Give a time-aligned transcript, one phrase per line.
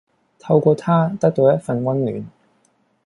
[0.39, 2.25] 透過它得到一份温暖